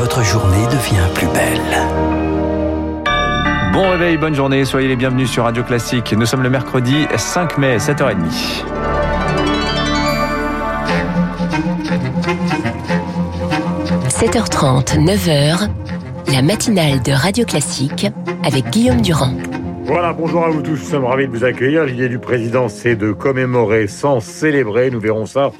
votre 0.00 0.24
journée 0.24 0.64
devient 0.68 1.06
plus 1.14 1.26
belle. 1.26 1.60
Bon 3.74 3.90
réveil, 3.90 4.16
bonne 4.16 4.34
journée, 4.34 4.64
soyez 4.64 4.88
les 4.88 4.96
bienvenus 4.96 5.30
sur 5.30 5.44
Radio 5.44 5.62
Classique. 5.62 6.14
Nous 6.16 6.24
sommes 6.24 6.42
le 6.42 6.48
mercredi 6.48 7.06
5 7.14 7.58
mai, 7.58 7.76
7h30. 7.76 8.16
7h30, 14.08 15.04
9h, 15.04 15.68
la 16.32 16.40
matinale 16.40 17.02
de 17.02 17.12
Radio 17.12 17.44
Classique 17.44 18.06
avec 18.42 18.70
Guillaume 18.70 19.02
Durand. 19.02 19.34
Voilà, 19.92 20.12
bonjour 20.12 20.44
à 20.44 20.50
vous 20.50 20.62
tous, 20.62 20.70
nous 20.70 20.76
sommes 20.76 21.04
ravis 21.04 21.26
de 21.26 21.32
vous 21.32 21.42
accueillir. 21.42 21.84
L'idée 21.84 22.08
du 22.08 22.20
président, 22.20 22.68
c'est 22.68 22.94
de 22.94 23.10
commémorer 23.10 23.88
sans 23.88 24.20
célébrer. 24.20 24.88
Nous 24.88 25.00
verrons 25.00 25.26
ça. 25.26 25.50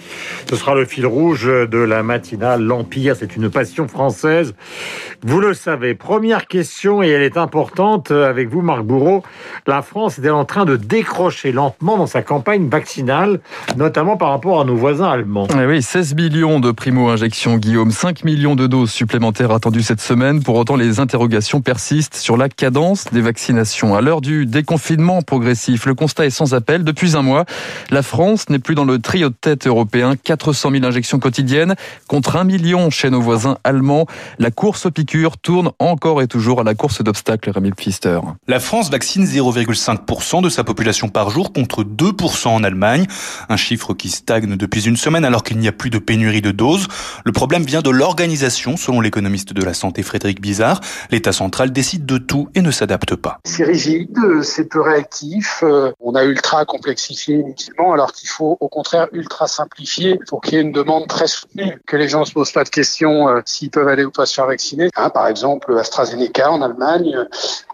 Ce 0.49 0.55
sera 0.55 0.77
le 0.77 0.85
fil 0.85 1.05
rouge 1.05 1.47
de 1.47 1.79
la 1.79 2.05
matinale. 2.05 2.63
L'Empire, 2.63 3.17
c'est 3.19 3.35
une 3.35 3.51
passion 3.51 3.89
française. 3.89 4.55
Vous 5.25 5.41
le 5.41 5.53
savez. 5.53 5.97
Première 5.97 6.47
question, 6.47 7.03
et 7.03 7.09
elle 7.09 7.25
est 7.25 7.37
importante 7.37 8.13
avec 8.13 8.49
vous, 8.49 8.63
Marc 8.63 8.85
Bourreau. 8.85 9.25
La 9.67 9.83
France 9.83 10.21
est 10.21 10.31
en 10.31 10.45
train 10.45 10.65
de 10.65 10.77
décrocher 10.77 11.51
lentement 11.51 11.99
dans 11.99 12.07
sa 12.07 12.23
campagne 12.23 12.69
vaccinale, 12.69 13.41
notamment 13.77 14.17
par 14.17 14.31
rapport 14.31 14.61
à 14.61 14.65
nos 14.65 14.77
voisins 14.77 15.11
allemands? 15.11 15.49
Eh 15.61 15.67
oui, 15.67 15.83
16 15.83 16.15
millions 16.15 16.61
de 16.61 16.71
primo-injections, 16.71 17.57
Guillaume. 17.57 17.91
5 17.91 18.23
millions 18.23 18.55
de 18.55 18.69
doses 18.69 18.93
supplémentaires 18.93 19.51
attendues 19.51 19.83
cette 19.83 20.01
semaine. 20.01 20.41
Pour 20.41 20.55
autant, 20.55 20.77
les 20.77 21.01
interrogations 21.01 21.61
persistent 21.61 22.15
sur 22.15 22.37
la 22.37 22.49
cadence 22.49 23.07
des 23.11 23.23
vaccinations. 23.23 23.97
À 23.97 24.01
l'heure 24.01 24.20
du 24.21 24.47
déconfinement 24.47 25.23
progressif. 25.23 25.87
Le 25.87 25.95
constat 25.95 26.27
est 26.27 26.31
sans 26.31 26.55
appel. 26.55 26.85
Depuis 26.85 27.17
un 27.17 27.23
mois, 27.23 27.45
la 27.91 28.03
France 28.03 28.49
n'est 28.49 28.59
plus 28.59 28.75
dans 28.75 28.85
le 28.85 28.99
trio 28.99 29.29
de 29.29 29.35
tête 29.35 29.67
européen. 29.67 30.15
400 30.17 30.71
000 30.71 30.85
injections 30.85 31.19
quotidiennes 31.19 31.75
contre 32.07 32.37
1 32.37 32.45
million 32.45 32.91
chez 32.91 33.11
nos 33.11 33.21
voisins 33.21 33.59
allemands. 33.65 34.07
La 34.39 34.51
course 34.51 34.87
aux 34.87 34.91
piqûres 34.91 35.39
tourne 35.39 35.71
encore 35.79 36.23
et 36.23 36.29
toujours 36.29 36.61
à 36.61 36.65
la 36.65 36.75
course 36.75 37.03
d'obstacles, 37.03 37.51
Rémi 37.51 37.73
Pfister. 37.73 38.21
La 38.49 38.61
France 38.61 38.91
vaccine 38.91 39.25
0,5% 39.25 40.43
de 40.43 40.49
sa 40.49 40.65
population 40.65 41.09
par 41.09 41.31
jour 41.31 41.53
contre 41.53 41.85
2% 41.85 42.49
en 42.49 42.65
Allemagne. 42.65 43.07
Un 43.49 43.57
chiffre 43.57 43.95
qui 43.95 44.09
stagne 44.09 44.57
depuis 44.57 44.87
une 44.87 44.97
semaine 44.97 45.25
alors 45.25 45.43
qu'il 45.43 45.59
n'y 45.59 45.69
a 45.69 45.73
plus 45.73 45.91
de 45.91 45.99
pénurie 45.99 46.43
de 46.43 46.51
doses. 46.51 46.89
Le 47.25 47.33
problème 47.33 47.63
vient 47.63 47.83
de 47.83 47.91
l'organisation, 47.91 48.77
selon 48.77 49.01
l'économiste 49.01 49.53
de 49.53 49.63
la 49.63 49.75
santé 49.75 50.03
Frédéric 50.03 50.41
Bizarre. 50.41 50.81
L'État 51.11 51.33
central 51.33 51.73
décide 51.73 52.07
de 52.07 52.19
tout 52.19 52.49
et 52.55 52.63
ne 52.63 52.71
s'adapte 52.71 53.15
pas. 53.15 53.39
C'est 53.45 53.65
rigide 53.65 54.10
c'est 54.43 54.69
peu 54.69 54.81
réactif. 54.81 55.63
Euh, 55.63 55.93
on 56.01 56.15
a 56.15 56.25
ultra 56.25 56.65
complexifié 56.65 57.37
inutilement 57.37 57.93
alors 57.93 58.13
qu'il 58.13 58.29
faut 58.29 58.57
au 58.61 58.69
contraire 58.69 59.09
ultra 59.13 59.49
simplifier 59.49 60.19
pour 60.29 60.41
qu'il 60.41 60.55
y 60.55 60.57
ait 60.59 60.63
une 60.63 60.73
demande 60.73 61.07
très 61.07 61.27
soutenue, 61.27 61.79
que 61.87 61.97
les 61.97 62.09
gens 62.09 62.25
se 62.25 62.33
posent 62.33 62.53
pas 62.53 62.65
de 62.65 62.69
questions 62.69 63.29
euh, 63.29 63.41
s'ils 63.45 63.71
peuvent 63.71 63.89
aller 63.89 64.05
ou 64.05 64.11
pas 64.11 64.27
se 64.27 64.35
faire 64.35 64.47
vacciner. 64.47 64.89
Hein, 64.97 65.11
par 65.11 65.27
exemple, 65.29 65.77
AstraZeneca 65.79 66.51
en 66.51 66.63
Allemagne, 66.63 67.15
euh, 67.15 67.25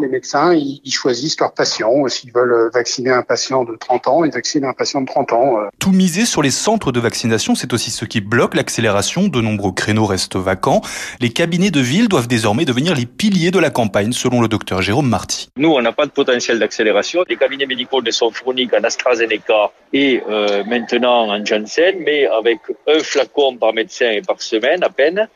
les 0.00 0.08
médecins 0.08 0.54
ils, 0.54 0.80
choisissent 0.90 1.38
leurs 1.40 1.52
patients. 1.52 2.06
S'ils 2.08 2.32
veulent 2.32 2.70
vacciner 2.72 3.10
un 3.10 3.22
patient 3.22 3.64
de 3.64 3.76
30 3.76 4.08
ans, 4.08 4.24
ils 4.24 4.32
vaccinent 4.32 4.64
un 4.64 4.72
patient 4.72 5.02
de 5.02 5.06
30 5.06 5.32
ans. 5.32 5.58
Tout 5.78 5.92
miser 5.92 6.24
sur 6.24 6.42
les 6.42 6.50
centres 6.50 6.90
de 6.90 7.00
vaccination, 7.00 7.54
c'est 7.54 7.72
aussi 7.72 7.90
ce 7.90 8.04
qui 8.04 8.20
bloque 8.20 8.54
l'accélération. 8.54 9.28
De 9.28 9.40
nombreux 9.40 9.72
créneaux 9.72 10.06
restent 10.06 10.36
vacants. 10.36 10.80
Les 11.20 11.30
cabinets 11.30 11.70
de 11.70 11.80
ville 11.80 12.08
doivent 12.08 12.28
désormais 12.28 12.64
devenir 12.64 12.94
les 12.94 13.04
piliers 13.06 13.50
de 13.50 13.58
la 13.58 13.70
campagne, 13.70 14.12
selon 14.12 14.40
le 14.40 14.48
docteur 14.48 14.80
Jérôme 14.80 15.08
Marty. 15.08 15.50
Nous, 15.58 15.68
on 15.68 15.82
n'a 15.82 15.92
pas 15.92 16.06
de 16.06 16.10
potentiel 16.16 16.58
d'accélération. 16.58 17.22
Les 17.28 17.36
cabinets 17.36 17.66
médicaux 17.66 18.02
ne 18.02 18.10
sont 18.10 18.30
fournis 18.32 18.66
qu'en 18.66 18.82
AstraZeneca 18.82 19.70
et 19.92 20.22
euh, 20.28 20.64
maintenant 20.64 21.28
en 21.30 21.44
Janssen, 21.44 21.94
mais 22.04 22.26
avec 22.26 22.58
un 22.88 22.98
flacon 22.98 23.56
par 23.56 23.72
médecin 23.72 24.10
et 24.10 24.22
par 24.22 24.40
semaine 24.42 24.82
à 24.82 24.88
peine, 24.88 25.28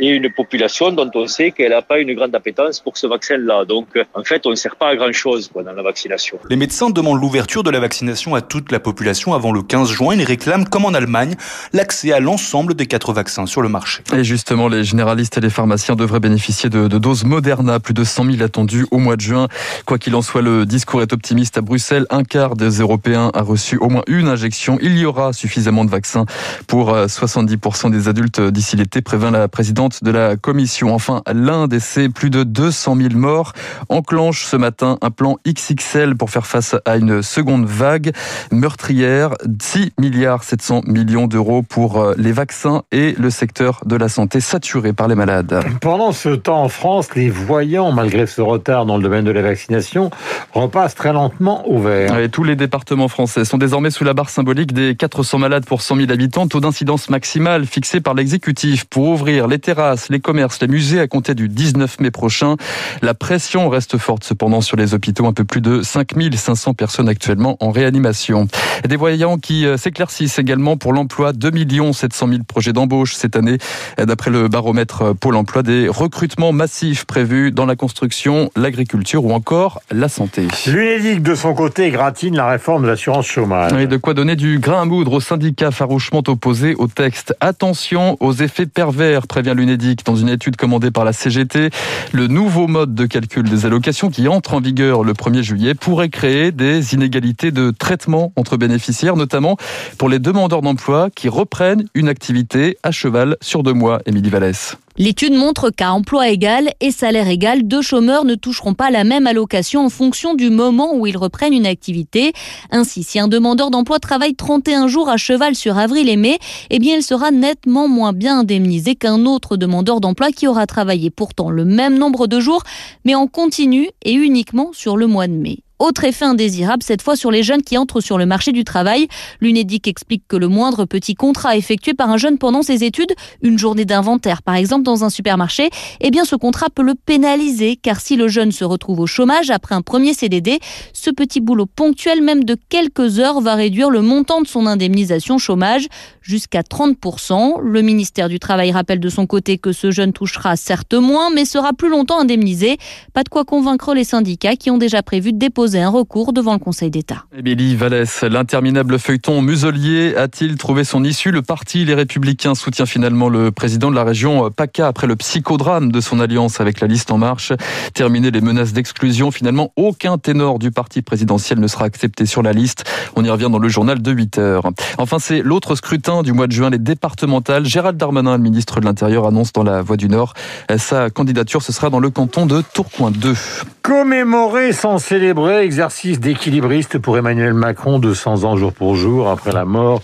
et 0.00 0.08
une 0.08 0.30
population 0.32 0.90
dont 0.92 1.10
on 1.14 1.26
sait 1.26 1.52
qu'elle 1.52 1.70
n'a 1.70 1.82
pas 1.82 1.98
une 1.98 2.12
grande 2.14 2.34
appétence 2.34 2.80
pour 2.80 2.98
ce 2.98 3.06
vaccin-là. 3.06 3.64
Donc, 3.64 3.88
en 4.12 4.24
fait, 4.24 4.44
on 4.46 4.50
ne 4.50 4.54
sert 4.56 4.76
pas 4.76 4.88
à 4.88 4.96
grand-chose 4.96 5.50
dans 5.54 5.72
la 5.72 5.82
vaccination. 5.82 6.38
Les 6.50 6.56
médecins 6.56 6.90
demandent 6.90 7.20
l'ouverture 7.20 7.62
de 7.62 7.70
la 7.70 7.80
vaccination 7.80 8.34
à 8.34 8.42
toute 8.42 8.72
la 8.72 8.80
population 8.80 9.32
avant 9.34 9.52
le 9.52 9.62
15 9.62 9.90
juin. 9.90 10.14
Ils 10.14 10.24
réclament, 10.24 10.68
comme 10.68 10.84
en 10.84 10.94
Allemagne, 10.94 11.34
l'accès 11.72 12.12
à 12.12 12.20
l'ensemble 12.20 12.74
des 12.74 12.86
quatre 12.86 13.12
vaccins 13.12 13.46
sur 13.46 13.62
le 13.62 13.68
marché. 13.68 14.02
Et 14.16 14.24
justement, 14.24 14.68
les 14.68 14.84
généralistes 14.84 15.38
et 15.38 15.40
les 15.40 15.50
pharmaciens 15.50 15.94
devraient 15.94 16.20
bénéficier 16.20 16.68
de, 16.68 16.88
de 16.88 16.98
doses 16.98 17.24
Moderna, 17.24 17.80
plus 17.80 17.94
de 17.94 18.04
100 18.04 18.32
000 18.32 18.42
attendues 18.42 18.86
au 18.90 18.98
mois 18.98 19.16
de 19.16 19.20
juin. 19.20 19.48
Quoi 19.86 19.98
qu'il 19.98 20.14
en 20.14 20.22
soit, 20.24 20.42
le 20.42 20.66
discours 20.66 21.02
est 21.02 21.12
optimiste 21.12 21.58
à 21.58 21.60
Bruxelles. 21.60 22.06
Un 22.10 22.24
quart 22.24 22.56
des 22.56 22.80
Européens 22.80 23.30
a 23.34 23.42
reçu 23.42 23.76
au 23.76 23.88
moins 23.88 24.02
une 24.08 24.26
injection. 24.26 24.78
Il 24.82 24.98
y 24.98 25.04
aura 25.04 25.32
suffisamment 25.32 25.84
de 25.84 25.90
vaccins 25.90 26.24
pour 26.66 26.96
70% 26.96 27.86
euh, 27.86 27.90
des 27.90 28.08
adultes 28.08 28.40
d'ici 28.40 28.74
l'été, 28.76 29.02
prévint 29.02 29.30
la 29.30 29.46
présidente 29.46 30.02
de 30.02 30.10
la 30.10 30.36
Commission. 30.36 30.94
Enfin, 30.94 31.22
l'Inde 31.32 31.72
essaie 31.72 32.08
plus 32.08 32.30
de 32.30 32.42
200 32.42 32.96
000 32.96 33.08
morts 33.14 33.52
enclenche 33.88 34.46
ce 34.46 34.56
matin 34.56 34.98
un 35.02 35.10
plan 35.10 35.36
XXL 35.46 36.16
pour 36.16 36.30
faire 36.30 36.46
face 36.46 36.74
à 36.84 36.96
une 36.96 37.22
seconde 37.22 37.66
vague 37.66 38.12
meurtrière. 38.50 39.34
6 39.60 39.92
milliards 39.98 40.42
700 40.42 40.82
millions 40.86 41.26
d'euros 41.26 41.62
pour 41.62 42.00
euh, 42.00 42.14
les 42.16 42.32
vaccins 42.32 42.82
et 42.92 43.14
le 43.18 43.30
secteur 43.30 43.80
de 43.84 43.96
la 43.96 44.08
santé 44.08 44.40
saturé 44.40 44.92
par 44.92 45.06
les 45.06 45.14
malades. 45.14 45.62
Pendant 45.80 46.12
ce 46.12 46.30
temps 46.30 46.62
en 46.62 46.68
France, 46.68 47.14
les 47.14 47.28
voyants, 47.28 47.92
malgré 47.92 48.26
ce 48.26 48.40
retard 48.40 48.86
dans 48.86 48.96
le 48.96 49.02
domaine 49.02 49.24
de 49.24 49.30
la 49.30 49.42
vaccination, 49.42 50.10
repasse 50.52 50.94
très 50.94 51.12
lentement 51.12 51.68
ouvert. 51.68 52.18
Et 52.18 52.28
tous 52.28 52.44
les 52.44 52.56
départements 52.56 53.08
français 53.08 53.44
sont 53.44 53.58
désormais 53.58 53.90
sous 53.90 54.04
la 54.04 54.14
barre 54.14 54.30
symbolique 54.30 54.72
des 54.72 54.94
400 54.94 55.38
malades 55.38 55.64
pour 55.64 55.82
100 55.82 55.96
000 55.96 56.10
habitants, 56.10 56.46
taux 56.46 56.60
d'incidence 56.60 57.10
maximale 57.10 57.66
fixé 57.66 58.00
par 58.00 58.14
l'exécutif 58.14 58.84
pour 58.84 59.08
ouvrir 59.08 59.48
les 59.48 59.58
terrasses, 59.58 60.08
les 60.08 60.20
commerces, 60.20 60.60
les 60.60 60.68
musées 60.68 61.00
à 61.00 61.06
compter 61.06 61.34
du 61.34 61.48
19 61.48 62.00
mai 62.00 62.10
prochain. 62.10 62.56
La 63.02 63.14
pression 63.14 63.68
reste 63.68 63.98
forte 63.98 64.24
cependant 64.24 64.60
sur 64.60 64.76
les 64.76 64.94
hôpitaux, 64.94 65.26
un 65.26 65.32
peu 65.32 65.44
plus 65.44 65.60
de 65.60 65.82
5500 65.82 66.74
personnes 66.74 67.08
actuellement 67.08 67.56
en 67.60 67.70
réanimation. 67.70 68.48
des 68.88 68.96
voyants 68.96 69.38
qui 69.38 69.66
euh, 69.66 69.76
s'éclaircissent 69.76 70.38
également 70.38 70.76
pour 70.76 70.92
l'emploi, 70.92 71.32
2 71.32 71.50
700 71.92 72.28
000 72.28 72.42
projets 72.46 72.72
d'embauche 72.72 73.14
cette 73.14 73.36
année, 73.36 73.58
d'après 73.98 74.30
le 74.30 74.48
baromètre 74.48 75.14
Pôle 75.14 75.36
emploi, 75.36 75.62
des 75.62 75.88
recrutements 75.88 76.52
massifs 76.52 77.04
prévus 77.04 77.52
dans 77.52 77.66
la 77.66 77.76
construction, 77.76 78.50
l'agriculture 78.56 79.24
ou 79.24 79.32
encore 79.32 79.80
la 79.90 80.03
santé. 80.08 80.46
L'UNEDIC, 80.66 81.22
de 81.22 81.34
son 81.34 81.54
côté, 81.54 81.90
gratine 81.90 82.36
la 82.36 82.48
réforme 82.48 82.82
de 82.82 82.88
l'assurance 82.88 83.26
chômage. 83.26 83.72
Et 83.72 83.86
de 83.86 83.96
quoi 83.96 84.14
donner 84.14 84.36
du 84.36 84.58
grain 84.58 84.82
à 84.82 84.84
moudre 84.84 85.14
aux 85.14 85.20
syndicats 85.20 85.70
farouchement 85.70 86.22
opposés 86.26 86.74
au 86.76 86.86
texte. 86.86 87.34
Attention 87.40 88.16
aux 88.20 88.32
effets 88.32 88.66
pervers, 88.66 89.26
prévient 89.26 89.54
l'UNEDIC 89.56 90.04
dans 90.04 90.16
une 90.16 90.28
étude 90.28 90.56
commandée 90.56 90.90
par 90.90 91.04
la 91.04 91.12
CGT. 91.12 91.70
Le 92.12 92.26
nouveau 92.26 92.66
mode 92.66 92.94
de 92.94 93.06
calcul 93.06 93.48
des 93.48 93.66
allocations 93.66 94.10
qui 94.10 94.28
entre 94.28 94.54
en 94.54 94.60
vigueur 94.60 95.04
le 95.04 95.12
1er 95.12 95.42
juillet 95.42 95.74
pourrait 95.74 96.08
créer 96.08 96.52
des 96.52 96.94
inégalités 96.94 97.50
de 97.50 97.70
traitement 97.70 98.32
entre 98.36 98.56
bénéficiaires, 98.56 99.16
notamment 99.16 99.56
pour 99.98 100.08
les 100.08 100.18
demandeurs 100.18 100.62
d'emploi 100.62 101.08
qui 101.14 101.28
reprennent 101.28 101.84
une 101.94 102.08
activité 102.08 102.78
à 102.82 102.90
cheval 102.90 103.36
sur 103.40 103.62
deux 103.62 103.72
mois. 103.72 104.00
Émilie 104.06 104.30
Vallès. 104.30 104.76
L'étude 104.96 105.32
montre 105.32 105.70
qu'à 105.70 105.92
emploi 105.92 106.28
égal 106.28 106.70
et 106.80 106.92
salaire 106.92 107.26
égal, 107.28 107.66
deux 107.66 107.82
chômeurs 107.82 108.24
ne 108.24 108.36
toucheront 108.36 108.74
pas 108.74 108.92
la 108.92 109.02
même 109.02 109.26
allocation 109.26 109.84
en 109.84 109.88
fonction 109.88 110.34
du 110.34 110.50
moment 110.50 110.94
où 110.94 111.08
ils 111.08 111.16
reprennent 111.16 111.52
une 111.52 111.66
activité. 111.66 112.32
Ainsi, 112.70 113.02
si 113.02 113.18
un 113.18 113.26
demandeur 113.26 113.72
d'emploi 113.72 113.98
travaille 113.98 114.36
31 114.36 114.86
jours 114.86 115.08
à 115.08 115.16
cheval 115.16 115.56
sur 115.56 115.78
avril 115.78 116.08
et 116.08 116.16
mai, 116.16 116.38
eh 116.70 116.78
bien, 116.78 116.94
il 116.94 117.02
sera 117.02 117.32
nettement 117.32 117.88
moins 117.88 118.12
bien 118.12 118.38
indemnisé 118.38 118.94
qu'un 118.94 119.26
autre 119.26 119.56
demandeur 119.56 120.00
d'emploi 120.00 120.30
qui 120.30 120.46
aura 120.46 120.68
travaillé 120.68 121.10
pourtant 121.10 121.50
le 121.50 121.64
même 121.64 121.98
nombre 121.98 122.28
de 122.28 122.38
jours, 122.38 122.62
mais 123.04 123.16
en 123.16 123.26
continu 123.26 123.88
et 124.04 124.12
uniquement 124.12 124.70
sur 124.72 124.96
le 124.96 125.08
mois 125.08 125.26
de 125.26 125.32
mai. 125.32 125.58
Autre 125.84 126.04
effet 126.04 126.24
indésirable, 126.24 126.82
cette 126.82 127.02
fois 127.02 127.14
sur 127.14 127.30
les 127.30 127.42
jeunes 127.42 127.60
qui 127.60 127.76
entrent 127.76 128.00
sur 128.00 128.16
le 128.16 128.24
marché 128.24 128.52
du 128.52 128.64
travail. 128.64 129.06
L'UNEDIC 129.42 129.86
explique 129.86 130.22
que 130.26 130.36
le 130.38 130.48
moindre 130.48 130.86
petit 130.86 131.14
contrat 131.14 131.58
effectué 131.58 131.92
par 131.92 132.08
un 132.08 132.16
jeune 132.16 132.38
pendant 132.38 132.62
ses 132.62 132.84
études, 132.84 133.12
une 133.42 133.58
journée 133.58 133.84
d'inventaire 133.84 134.40
par 134.40 134.54
exemple 134.54 134.82
dans 134.82 135.04
un 135.04 135.10
supermarché, 135.10 135.68
eh 136.00 136.10
bien 136.10 136.24
ce 136.24 136.36
contrat 136.36 136.68
peut 136.74 136.82
le 136.82 136.94
pénaliser 136.94 137.76
car 137.76 138.00
si 138.00 138.16
le 138.16 138.28
jeune 138.28 138.50
se 138.50 138.64
retrouve 138.64 138.98
au 139.00 139.06
chômage 139.06 139.50
après 139.50 139.74
un 139.74 139.82
premier 139.82 140.14
CDD, 140.14 140.58
ce 140.94 141.10
petit 141.10 141.42
boulot 141.42 141.66
ponctuel 141.66 142.22
même 142.22 142.44
de 142.44 142.56
quelques 142.70 143.18
heures 143.18 143.42
va 143.42 143.54
réduire 143.54 143.90
le 143.90 144.00
montant 144.00 144.40
de 144.40 144.46
son 144.46 144.66
indemnisation 144.66 145.36
chômage 145.36 145.88
jusqu'à 146.22 146.62
30%. 146.62 147.60
Le 147.60 147.82
ministère 147.82 148.30
du 148.30 148.38
Travail 148.38 148.72
rappelle 148.72 149.00
de 149.00 149.10
son 149.10 149.26
côté 149.26 149.58
que 149.58 149.72
ce 149.72 149.90
jeune 149.90 150.14
touchera 150.14 150.56
certes 150.56 150.94
moins 150.94 151.28
mais 151.28 151.44
sera 151.44 151.74
plus 151.74 151.90
longtemps 151.90 152.20
indemnisé. 152.20 152.78
Pas 153.12 153.22
de 153.22 153.28
quoi 153.28 153.44
convaincre 153.44 153.92
les 153.92 154.04
syndicats 154.04 154.56
qui 154.56 154.70
ont 154.70 154.78
déjà 154.78 155.02
prévu 155.02 155.34
de 155.34 155.38
déposer 155.38 155.73
déposé 155.74 155.82
un 155.82 155.90
recours 155.90 156.32
devant 156.32 156.52
le 156.52 156.58
Conseil 156.58 156.90
d'État. 156.90 157.24
Émilie 157.36 157.74
Vallès, 157.76 158.22
l'interminable 158.22 158.98
feuilleton 158.98 159.42
muselier 159.42 160.14
a-t-il 160.16 160.56
trouvé 160.56 160.84
son 160.84 161.02
issue? 161.04 161.30
Le 161.30 161.42
parti 161.42 161.84
Les 161.84 161.94
Républicains 161.94 162.54
soutient 162.54 162.86
finalement 162.86 163.28
le 163.28 163.50
président 163.50 163.90
de 163.90 163.96
la 163.96 164.04
région 164.04 164.50
PACA 164.50 164.86
après 164.86 165.06
le 165.06 165.16
psychodrame 165.16 165.90
de 165.90 166.00
son 166.00 166.20
alliance 166.20 166.60
avec 166.60 166.80
la 166.80 166.86
liste 166.86 167.10
En 167.10 167.18
Marche. 167.18 167.52
Terminé 167.92 168.30
les 168.30 168.40
menaces 168.40 168.72
d'exclusion, 168.72 169.30
finalement 169.30 169.72
aucun 169.76 170.18
ténor 170.18 170.58
du 170.58 170.70
parti 170.70 171.02
présidentiel 171.02 171.58
ne 171.58 171.66
sera 171.66 171.84
accepté 171.84 172.26
sur 172.26 172.42
la 172.42 172.52
liste. 172.52 172.84
On 173.16 173.24
y 173.24 173.30
revient 173.30 173.48
dans 173.50 173.58
le 173.58 173.68
journal 173.68 174.00
de 174.00 174.10
8 174.12 174.38
heures. 174.38 174.70
Enfin, 174.98 175.18
c'est 175.18 175.42
l'autre 175.42 175.74
scrutin 175.74 176.22
du 176.22 176.32
mois 176.32 176.46
de 176.46 176.52
juin, 176.52 176.70
les 176.70 176.78
départementales. 176.78 177.64
Gérald 177.64 177.96
Darmanin, 177.96 178.36
le 178.36 178.42
ministre 178.42 178.80
de 178.80 178.84
l'Intérieur, 178.84 179.26
annonce 179.26 179.52
dans 179.52 179.64
la 179.64 179.82
Voix 179.82 179.96
du 179.96 180.08
Nord 180.08 180.34
sa 180.78 181.10
candidature. 181.10 181.62
Ce 181.62 181.72
sera 181.72 181.90
dans 181.90 182.00
le 182.00 182.10
canton 182.10 182.46
de 182.46 182.62
Tourcoing 182.74 183.10
2. 183.10 183.34
Commémorer 183.84 184.72
sans 184.72 184.96
célébrer, 184.96 185.62
exercice 185.62 186.18
d'équilibriste 186.18 186.96
pour 186.96 187.18
Emmanuel 187.18 187.52
Macron, 187.52 187.98
200 187.98 188.44
ans 188.44 188.56
jour 188.56 188.72
pour 188.72 188.96
jour 188.96 189.28
après 189.28 189.52
la 189.52 189.66
mort 189.66 190.00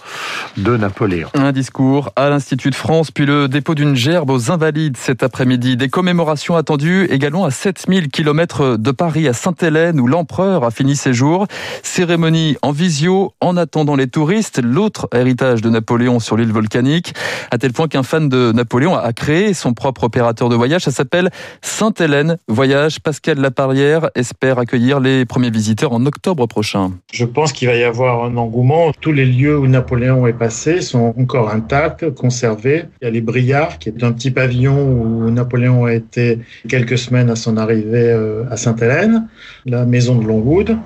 de 0.59 0.77
Napoléon. 0.77 1.31
Un 1.32 1.50
discours 1.50 2.11
à 2.15 2.29
l'Institut 2.29 2.69
de 2.69 2.75
France, 2.75 3.11
puis 3.11 3.25
le 3.25 3.49
dépôt 3.49 3.75
d'une 3.75 3.97
gerbe 3.97 4.29
aux 4.29 4.50
Invalides 4.50 4.99
cet 4.99 5.23
après-midi. 5.23 5.79
Des 5.79 5.88
commémorations 5.88 6.56
attendues 6.56 7.06
également 7.06 7.47
à 7.47 7.50
7000 7.50 8.11
km 8.11 8.77
de 8.77 8.91
Paris, 8.91 9.27
à 9.27 9.32
Sainte-Hélène, 9.32 9.99
où 9.99 10.06
l'empereur 10.06 10.62
a 10.65 10.71
fini 10.71 10.94
ses 10.94 11.15
jours. 11.15 11.47
Cérémonie 11.83 12.59
en 12.61 12.73
visio, 12.73 13.33
en 13.41 13.56
attendant 13.56 13.97
les 13.97 14.09
touristes. 14.09 14.61
L'autre 14.62 15.09
héritage 15.15 15.62
de 15.62 15.71
Napoléon 15.71 16.21
sur 16.21 16.37
l'île 16.37 16.53
volcanique, 16.53 17.15
à 17.50 17.56
tel 17.56 17.73
point 17.73 17.88
qu'un 17.88 18.03
fan 18.03 18.29
de 18.29 18.53
Napoléon 18.53 18.94
a 18.94 19.15
créé 19.15 19.55
son 19.55 19.73
propre 19.73 20.05
opérateur 20.05 20.50
de 20.50 20.55
voyage. 20.55 20.83
Ça 20.83 20.91
s'appelle 20.91 21.31
Sainte-Hélène 21.62 22.37
Voyage. 22.47 23.00
Pascal 23.00 23.38
Espère 24.15 24.59
accueillir 24.59 25.01
les 25.01 25.25
premiers 25.25 25.51
visiteurs 25.51 25.93
en 25.93 26.05
octobre 26.05 26.47
prochain. 26.47 26.93
Je 27.13 27.25
pense 27.25 27.53
qu'il 27.53 27.69
va 27.69 27.77
y 27.77 27.85
avoir 27.85 28.25
un 28.25 28.37
engouement. 28.37 28.93
Tous 29.01 29.13
les 29.13 29.27
lieux 29.27 29.59
où 29.59 29.67
Napoléon 29.67 30.27
est 30.27 30.33
passé 30.33 30.81
sont 30.81 31.15
encore 31.19 31.51
intacts, 31.51 32.11
conservés. 32.11 32.85
Il 33.01 33.05
y 33.05 33.09
a 33.09 33.11
les 33.11 33.21
Briards, 33.21 33.79
qui 33.79 33.89
est 33.89 34.03
un 34.03 34.13
petit 34.13 34.31
pavillon 34.31 34.77
où 34.77 35.31
Napoléon 35.31 35.85
a 35.85 35.95
été 35.95 36.41
quelques 36.69 36.99
semaines 36.99 37.31
à 37.31 37.37
son 37.37 37.57
arrivée 37.57 38.11
euh, 38.11 38.45
à 38.51 38.57
Sainte-Hélène, 38.57 39.29
la 39.67 39.85
maison 39.87 40.17
de 40.17 40.27
Longwood 40.27 40.77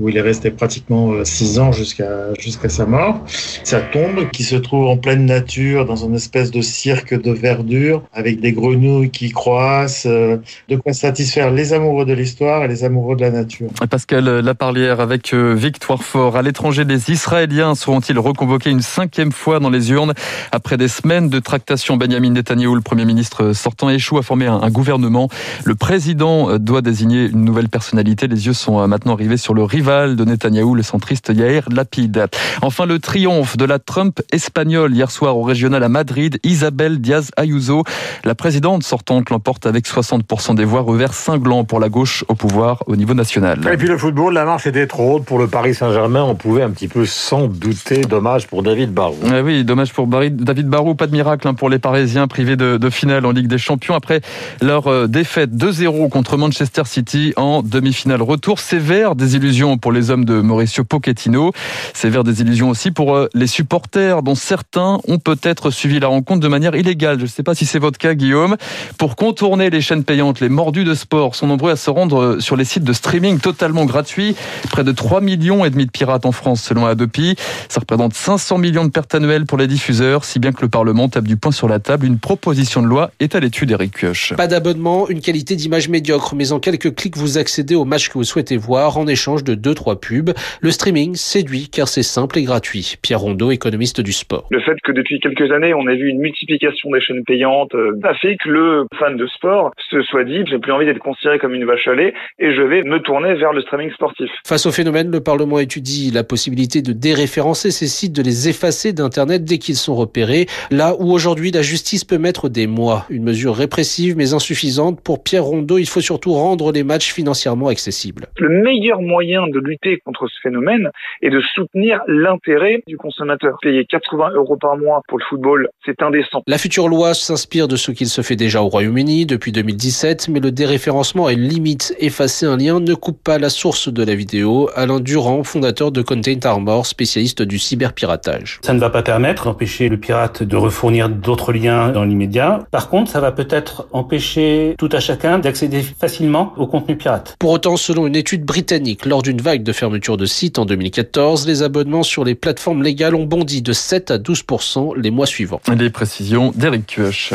où 0.00 0.08
il 0.08 0.16
est 0.16 0.22
resté 0.22 0.50
pratiquement 0.50 1.12
euh, 1.12 1.24
six 1.24 1.58
ans 1.58 1.72
jusqu'à 1.72 2.32
jusqu'à 2.38 2.68
sa 2.68 2.86
mort. 2.86 3.20
Sa 3.64 3.80
tombe 3.80 4.30
qui 4.30 4.42
se 4.42 4.56
trouve 4.56 4.86
en 4.86 4.96
pleine 4.96 5.26
nature 5.26 5.84
dans 5.84 5.96
une 6.06 6.14
espèce 6.14 6.50
de 6.50 6.62
cirque 6.62 7.20
de 7.20 7.30
verdure 7.30 8.02
avec 8.12 8.40
des 8.40 8.52
grenouilles 8.52 9.10
qui 9.10 9.30
croissent, 9.30 10.06
euh, 10.06 10.38
de 10.68 10.76
quoi 10.76 10.94
satisfaire 10.94 11.50
les 11.50 11.74
amoureux 11.74 12.06
de 12.06 12.14
l'histoire 12.14 12.64
et 12.64 12.68
les 12.68 12.82
amoureux 12.82 13.14
de 13.14 13.20
la 13.20 13.30
nature. 13.30 13.68
Pascal 13.90 14.40
Laparlière 14.40 15.00
avec 15.00 15.34
euh, 15.34 15.54
Victoire 15.54 16.02
Fort. 16.02 16.36
À 16.36 16.42
l'étranger, 16.42 16.84
les 16.84 17.10
Israéliens 17.10 17.74
seront-ils 17.74 18.18
reconvoqués 18.18 18.70
une 18.70 18.80
cinquième 18.80 19.32
fois 19.32 19.60
dans 19.60 19.70
les 19.70 19.90
urnes 19.92 20.14
après 20.50 20.78
des 20.78 20.88
semaines 20.88 21.28
de 21.28 21.38
tractation? 21.40 21.98
Benjamin 21.98 22.30
Netanyahu, 22.30 22.74
le 22.74 22.80
Premier 22.80 23.04
ministre 23.04 23.52
sortant, 23.52 23.90
échoue 23.90 24.16
à 24.16 24.22
former 24.22 24.46
un, 24.46 24.70
gouvernement. 24.70 25.28
Le 25.64 25.74
président 25.74 26.56
doit 26.58 26.80
désigner 26.80 27.26
une 27.26 27.44
nouvelle 27.44 27.68
personnalité. 27.68 28.28
Les 28.28 28.46
yeux 28.46 28.52
sont 28.52 28.86
maintenant 28.86 29.14
arrivés 29.14 29.36
sur 29.36 29.52
le 29.52 29.64
rival 29.64 29.89
de 29.90 30.24
Netanyahou, 30.24 30.76
le 30.76 30.82
centriste 30.84 31.32
Yair 31.34 31.64
Lapide. 31.68 32.26
Enfin, 32.62 32.86
le 32.86 33.00
triomphe 33.00 33.56
de 33.56 33.64
la 33.64 33.80
Trump 33.80 34.20
espagnole 34.30 34.94
hier 34.94 35.10
soir 35.10 35.36
au 35.36 35.42
régional 35.42 35.82
à 35.82 35.88
Madrid, 35.88 36.38
Isabel 36.44 37.00
Diaz 37.00 37.32
Ayuso, 37.36 37.82
la 38.24 38.36
présidente 38.36 38.84
sortante, 38.84 39.30
l'emporte 39.30 39.66
avec 39.66 39.86
60% 39.86 40.54
des 40.54 40.64
voix, 40.64 40.82
revers 40.82 41.12
cinglant 41.12 41.64
pour 41.64 41.80
la 41.80 41.88
gauche 41.88 42.24
au 42.28 42.36
pouvoir 42.36 42.84
au 42.86 42.94
niveau 42.94 43.14
national. 43.14 43.58
Et 43.72 43.76
puis 43.76 43.88
le 43.88 43.98
football, 43.98 44.32
la 44.34 44.44
marche 44.44 44.68
était 44.68 44.86
trop 44.86 45.16
haute 45.16 45.24
pour 45.24 45.40
le 45.40 45.48
Paris 45.48 45.74
Saint-Germain, 45.74 46.22
on 46.22 46.36
pouvait 46.36 46.62
un 46.62 46.70
petit 46.70 46.88
peu 46.88 47.04
s'en 47.04 47.48
douter. 47.48 48.02
Dommage 48.02 48.46
pour 48.46 48.62
David 48.62 48.92
Barou. 48.92 49.16
Eh 49.26 49.40
oui, 49.40 49.64
dommage 49.64 49.92
pour 49.92 50.06
David 50.06 50.68
Barou, 50.68 50.94
pas 50.94 51.08
de 51.08 51.12
miracle 51.12 51.48
hein, 51.48 51.54
pour 51.54 51.68
les 51.68 51.80
Parisiens 51.80 52.28
privés 52.28 52.56
de, 52.56 52.76
de, 52.76 52.90
finale 52.90 53.26
en 53.26 53.32
Ligue 53.32 53.48
des 53.48 53.58
Champions 53.58 53.94
après 53.94 54.20
leur 54.62 54.86
euh, 54.86 55.08
défaite 55.08 55.50
2-0 55.50 56.08
contre 56.10 56.36
Manchester 56.36 56.82
City 56.84 57.32
en 57.36 57.62
demi-finale. 57.62 58.22
Retour 58.22 58.60
sévère 58.60 59.16
des 59.16 59.34
illusions 59.34 59.78
pour 59.80 59.92
les 59.92 60.10
hommes 60.10 60.24
de 60.24 60.40
Mauricio 60.40 60.84
Pochettino. 60.84 61.52
Sévère 61.94 62.24
des 62.24 62.40
illusions 62.40 62.70
aussi 62.70 62.90
pour 62.90 63.16
euh, 63.16 63.28
les 63.34 63.46
supporters 63.46 64.22
dont 64.22 64.34
certains 64.34 65.00
ont 65.08 65.18
peut-être 65.18 65.70
suivi 65.70 65.98
la 66.00 66.08
rencontre 66.08 66.40
de 66.40 66.48
manière 66.48 66.74
illégale. 66.76 67.18
Je 67.18 67.24
ne 67.24 67.28
sais 67.28 67.42
pas 67.42 67.54
si 67.54 67.66
c'est 67.66 67.78
votre 67.78 67.98
cas, 67.98 68.14
Guillaume. 68.14 68.56
Pour 68.98 69.16
contourner 69.16 69.70
les 69.70 69.80
chaînes 69.80 70.04
payantes, 70.04 70.40
les 70.40 70.48
mordus 70.48 70.84
de 70.84 70.94
sport 70.94 71.34
sont 71.34 71.46
nombreux 71.46 71.72
à 71.72 71.76
se 71.76 71.90
rendre 71.90 72.20
euh, 72.20 72.40
sur 72.40 72.56
les 72.56 72.64
sites 72.64 72.84
de 72.84 72.92
streaming 72.92 73.40
totalement 73.40 73.84
gratuits. 73.84 74.36
Près 74.70 74.84
de 74.84 74.92
3 74.92 75.20
millions 75.20 75.64
et 75.64 75.70
demi 75.70 75.86
de 75.86 75.90
pirates 75.90 76.26
en 76.26 76.32
France, 76.32 76.62
selon 76.62 76.86
Adopi. 76.86 77.36
Ça 77.68 77.80
représente 77.80 78.14
500 78.14 78.58
millions 78.58 78.84
de 78.84 78.90
pertes 78.90 79.14
annuelles 79.14 79.46
pour 79.46 79.58
les 79.58 79.66
diffuseurs, 79.66 80.24
si 80.24 80.38
bien 80.38 80.52
que 80.52 80.62
le 80.62 80.68
Parlement 80.68 81.08
tape 81.08 81.24
du 81.24 81.36
poing 81.36 81.52
sur 81.52 81.68
la 81.68 81.78
table. 81.78 82.06
Une 82.06 82.18
proposition 82.18 82.82
de 82.82 82.86
loi 82.86 83.10
est 83.20 83.34
à 83.34 83.40
l'étude, 83.40 83.70
Eric 83.70 83.98
Kioch. 83.98 84.34
Pas 84.36 84.46
d'abonnement, 84.46 85.08
une 85.08 85.20
qualité 85.20 85.56
d'image 85.56 85.88
médiocre, 85.88 86.34
mais 86.34 86.52
en 86.52 86.60
quelques 86.60 86.94
clics, 86.94 87.16
vous 87.16 87.38
accédez 87.38 87.74
au 87.74 87.84
match 87.84 88.08
que 88.08 88.14
vous 88.14 88.24
souhaitez 88.24 88.56
voir 88.56 88.98
en 88.98 89.06
échange 89.06 89.44
de 89.44 89.54
2 89.60 89.74
trois 89.74 90.00
pubs. 90.00 90.30
Le 90.60 90.70
streaming 90.70 91.14
séduit 91.14 91.68
car 91.68 91.88
c'est 91.88 92.02
simple 92.02 92.38
et 92.38 92.42
gratuit. 92.42 92.96
Pierre 93.02 93.20
Rondeau, 93.20 93.50
économiste 93.50 94.00
du 94.00 94.12
sport. 94.12 94.46
Le 94.50 94.60
fait 94.60 94.76
que 94.82 94.92
depuis 94.92 95.20
quelques 95.20 95.50
années, 95.52 95.74
on 95.74 95.86
ait 95.88 95.96
vu 95.96 96.08
une 96.08 96.20
multiplication 96.20 96.90
des 96.90 97.00
chaînes 97.00 97.24
payantes 97.24 97.74
euh, 97.74 97.98
a 98.02 98.14
fait 98.14 98.36
que 98.36 98.48
le 98.48 98.86
fan 98.98 99.16
de 99.16 99.26
sport 99.26 99.72
se 99.90 100.02
soit 100.02 100.24
dit 100.24 100.44
j'ai 100.48 100.58
plus 100.58 100.72
envie 100.72 100.86
d'être 100.86 100.98
considéré 100.98 101.38
comme 101.38 101.54
une 101.54 101.64
vache 101.64 101.86
à 101.86 101.94
lait 101.94 102.14
et 102.38 102.54
je 102.54 102.62
vais 102.62 102.82
me 102.82 102.98
tourner 103.00 103.34
vers 103.34 103.52
le 103.52 103.60
streaming 103.62 103.90
sportif. 103.92 104.30
Face 104.46 104.66
au 104.66 104.72
phénomène, 104.72 105.10
le 105.10 105.20
Parlement 105.20 105.58
étudie 105.58 106.10
la 106.10 106.24
possibilité 106.24 106.82
de 106.82 106.92
déréférencer 106.92 107.70
ces 107.70 107.86
sites, 107.86 108.14
de 108.14 108.22
les 108.22 108.48
effacer 108.48 108.92
d'Internet 108.92 109.44
dès 109.44 109.58
qu'ils 109.58 109.76
sont 109.76 109.94
repérés, 109.94 110.46
là 110.70 110.94
où 110.98 111.12
aujourd'hui 111.12 111.50
la 111.50 111.62
justice 111.62 112.04
peut 112.04 112.18
mettre 112.18 112.48
des 112.48 112.66
mois. 112.66 113.06
Une 113.10 113.24
mesure 113.24 113.54
répressive 113.54 114.16
mais 114.16 114.34
insuffisante. 114.34 115.00
Pour 115.02 115.22
Pierre 115.22 115.44
Rondeau, 115.44 115.78
il 115.78 115.86
faut 115.86 116.00
surtout 116.00 116.32
rendre 116.32 116.72
les 116.72 116.84
matchs 116.84 117.12
financièrement 117.12 117.68
accessibles. 117.68 118.26
Le 118.38 118.62
meilleur 118.62 119.02
moyen 119.02 119.46
de 119.50 119.60
lutter 119.60 119.98
contre 120.04 120.28
ce 120.28 120.40
phénomène 120.42 120.90
et 121.22 121.30
de 121.30 121.40
soutenir 121.54 122.00
l'intérêt 122.06 122.82
du 122.86 122.96
consommateur. 122.96 123.58
Payer 123.62 123.84
80 123.84 124.30
euros 124.34 124.56
par 124.56 124.76
mois 124.76 125.02
pour 125.08 125.18
le 125.18 125.24
football, 125.28 125.68
c'est 125.84 126.02
indécent. 126.02 126.42
La 126.46 126.58
future 126.58 126.88
loi 126.88 127.14
s'inspire 127.14 127.68
de 127.68 127.76
ce 127.76 127.90
qu'il 127.90 128.08
se 128.08 128.22
fait 128.22 128.36
déjà 128.36 128.62
au 128.62 128.68
Royaume-Uni 128.68 129.26
depuis 129.26 129.52
2017, 129.52 130.28
mais 130.28 130.40
le 130.40 130.50
déréférencement 130.50 131.28
une 131.28 131.42
limite. 131.42 131.94
Effacer 131.98 132.46
un 132.46 132.56
lien 132.56 132.80
ne 132.80 132.94
coupe 132.94 133.22
pas 133.22 133.38
la 133.38 133.50
source 133.50 133.92
de 133.92 134.04
la 134.04 134.14
vidéo. 134.14 134.70
Alain 134.74 135.00
Durand, 135.00 135.44
fondateur 135.44 135.92
de 135.92 136.02
Content 136.02 136.38
Armor, 136.44 136.86
spécialiste 136.86 137.42
du 137.42 137.58
cyberpiratage. 137.58 138.60
Ça 138.62 138.72
ne 138.72 138.78
va 138.78 138.90
pas 138.90 139.02
permettre 139.02 139.44
d'empêcher 139.44 139.88
le 139.88 139.96
pirate 139.96 140.42
de 140.42 140.56
refournir 140.56 141.08
d'autres 141.08 141.52
liens 141.52 141.90
dans 141.90 142.04
l'immédiat. 142.04 142.60
Par 142.70 142.88
contre, 142.88 143.10
ça 143.10 143.20
va 143.20 143.32
peut-être 143.32 143.88
empêcher 143.92 144.74
tout 144.78 144.88
à 144.92 145.00
chacun 145.00 145.38
d'accéder 145.38 145.82
facilement 145.82 146.52
au 146.56 146.66
contenu 146.66 146.96
pirate. 146.96 147.36
Pour 147.38 147.50
autant, 147.50 147.76
selon 147.76 148.06
une 148.06 148.16
étude 148.16 148.44
britannique, 148.44 149.06
lors 149.06 149.22
d'une 149.22 149.39
vague 149.40 149.62
de 149.62 149.72
fermeture 149.72 150.16
de 150.16 150.26
sites 150.26 150.58
en 150.58 150.64
2014, 150.64 151.46
les 151.46 151.62
abonnements 151.62 152.02
sur 152.02 152.24
les 152.24 152.34
plateformes 152.34 152.82
légales 152.82 153.14
ont 153.14 153.24
bondi 153.24 153.62
de 153.62 153.72
7 153.72 154.10
à 154.10 154.18
12% 154.18 154.96
les 154.96 155.10
mois 155.10 155.26
suivants. 155.26 155.60
Les 155.76 155.90
précisions 155.90 156.52
d'Eric 156.54 156.86
Kioch. 156.86 157.32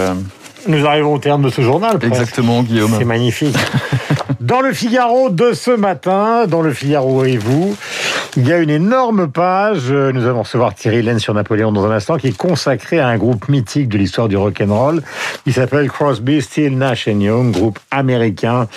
Nous 0.68 0.86
arrivons 0.86 1.14
au 1.14 1.20
terme 1.20 1.44
de 1.44 1.50
ce 1.50 1.62
journal. 1.62 1.98
Presque. 2.00 2.14
Exactement, 2.14 2.64
Guillaume. 2.64 2.96
C'est 2.98 3.06
magnifique. 3.06 3.56
Dans 4.46 4.62
le 4.62 4.74
Figaro 4.74 5.32
de 5.32 5.54
ce 5.54 5.72
matin, 5.72 6.46
dans 6.46 6.62
le 6.62 6.72
Figaro 6.72 7.26
et 7.26 7.36
vous, 7.36 7.76
il 8.38 8.48
y 8.48 8.54
a 8.54 8.60
une 8.60 8.70
énorme 8.70 9.28
page. 9.28 9.92
Nous 9.92 10.26
allons 10.26 10.44
recevoir 10.44 10.76
Thierry 10.76 11.02
Laine 11.02 11.18
sur 11.18 11.34
Napoléon 11.34 11.72
dans 11.72 11.86
un 11.86 11.92
instant, 11.92 12.18
qui 12.18 12.28
est 12.28 12.38
consacrée 12.38 13.00
à 13.00 13.08
un 13.08 13.18
groupe 13.18 13.50
mythique 13.50 13.90
de 13.90 13.98
l'histoire 13.98 14.28
du 14.28 14.38
rock'n'roll. 14.38 15.02
Il 15.48 15.54
s'appelle 15.54 15.90
Crosby, 15.90 16.42
Still, 16.42 16.78
Nash 16.78 17.08
Young, 17.08 17.52
groupe 17.52 17.80
américain, 17.90 18.68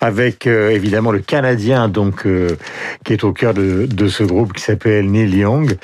avec 0.00 0.46
euh, 0.46 0.70
évidemment 0.70 1.10
le 1.10 1.18
Canadien, 1.18 1.88
donc 1.88 2.24
euh, 2.24 2.56
qui 3.04 3.12
est 3.12 3.24
au 3.24 3.32
cœur 3.32 3.54
de, 3.54 3.86
de 3.86 4.08
ce 4.08 4.22
groupe, 4.22 4.52
qui 4.54 4.62
s'appelle 4.62 5.10
Neil 5.10 5.36
Young. 5.36 5.76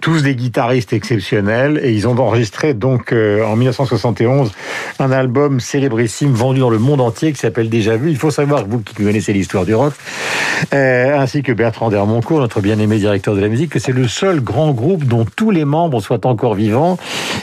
Tous 0.00 0.22
des 0.22 0.36
guitaristes 0.36 0.92
exceptionnels, 0.92 1.80
et 1.82 1.90
ils 1.90 2.06
ont 2.06 2.16
enregistré 2.18 2.74
donc 2.74 3.12
euh, 3.12 3.44
en 3.44 3.56
1971 3.56 4.52
un 5.04 5.12
album 5.12 5.60
célébrissime 5.60 6.32
vendu 6.32 6.60
dans 6.60 6.70
le 6.70 6.78
monde 6.78 7.02
entier 7.02 7.32
qui 7.32 7.38
s'appelle 7.38 7.68
Déjà 7.68 7.96
vu. 7.96 8.10
Il 8.10 8.16
faut 8.16 8.30
savoir, 8.30 8.66
vous 8.66 8.80
qui 8.80 8.94
connaissez 8.94 9.34
l'histoire 9.34 9.66
du 9.66 9.74
rock, 9.74 9.92
euh, 10.72 11.18
ainsi 11.18 11.42
que 11.42 11.52
Bertrand 11.52 11.90
Dermoncourt, 11.90 12.40
notre 12.40 12.62
bien-aimé 12.62 12.96
directeur 12.96 13.34
de 13.34 13.40
la 13.40 13.48
musique, 13.48 13.70
que 13.70 13.78
c'est 13.78 13.92
le 13.92 14.08
seul 14.08 14.40
grand 14.40 14.72
groupe 14.72 15.04
dont 15.04 15.26
tous 15.36 15.50
les 15.50 15.66
membres 15.66 16.00
soient 16.00 16.26
encore 16.26 16.54
vivants. 16.54 16.96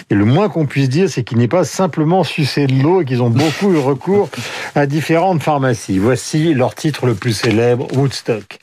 Et 0.09 0.15
le 0.15 0.25
moins 0.25 0.49
qu'on 0.49 0.65
puisse 0.65 0.89
dire, 0.89 1.07
c'est 1.07 1.23
qu'il 1.23 1.37
n'est 1.37 1.47
pas 1.47 1.63
simplement 1.63 2.23
sucé 2.23 2.65
de 2.65 2.81
l'eau 2.81 3.01
et 3.01 3.05
qu'ils 3.05 3.21
ont 3.21 3.29
beaucoup 3.29 3.71
eu 3.73 3.77
recours 3.77 4.29
à 4.73 4.87
différentes 4.87 5.43
pharmacies. 5.43 5.99
Voici 5.99 6.55
leur 6.55 6.73
titre 6.73 7.05
le 7.05 7.13
plus 7.13 7.33
célèbre, 7.33 7.87
Woodstock. 7.95 8.59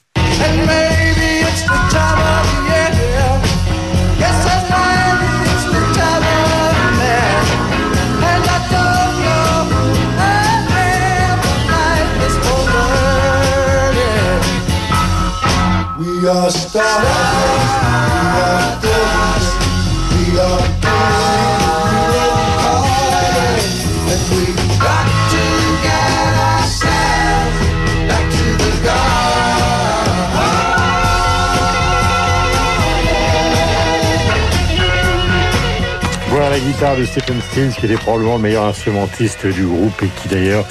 Voilà 36.31 36.51
la 36.51 36.59
guitare 36.59 36.97
de 36.97 37.05
Stephen 37.05 37.41
Stills, 37.51 37.73
qui 37.79 37.87
était 37.87 37.95
probablement 37.95 38.37
le 38.37 38.43
meilleur 38.43 38.65
instrumentiste 38.65 39.47
du 39.47 39.65
groupe 39.65 40.03
et 40.03 40.09
qui 40.09 40.29
d'ailleurs 40.29 40.65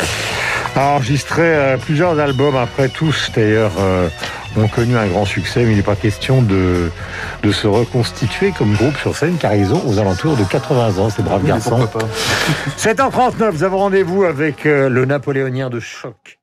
a 0.75 0.89
enregistré 0.95 1.41
euh, 1.43 1.77
plusieurs 1.77 2.19
albums. 2.19 2.55
Après 2.55 2.89
tous, 2.89 3.31
d'ailleurs, 3.35 3.71
euh, 3.79 4.07
ont 4.57 4.67
connu 4.67 4.97
un 4.97 5.07
grand 5.07 5.25
succès, 5.25 5.63
mais 5.63 5.71
il 5.71 5.77
n'est 5.77 5.83
pas 5.83 5.95
question 5.95 6.41
de, 6.41 6.91
de 7.43 7.51
se 7.51 7.67
reconstituer 7.67 8.51
comme 8.51 8.73
groupe 8.73 8.97
sur 8.97 9.15
scène, 9.15 9.37
car 9.39 9.55
ils 9.55 9.73
ont 9.73 9.87
aux 9.87 9.99
alentours 9.99 10.35
de 10.35 10.43
80 10.43 10.97
ans, 10.97 11.09
ces 11.09 11.23
braves 11.23 11.45
garçons. 11.45 11.87
7h39, 12.77 13.51
nous 13.53 13.63
avons 13.63 13.77
rendez-vous 13.77 14.23
avec 14.23 14.65
euh, 14.65 14.89
le 14.89 15.05
Napoléonien 15.05 15.69
de 15.69 15.79
choc. 15.79 16.39